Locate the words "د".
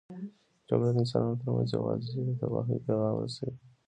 0.95-0.97, 2.25-2.29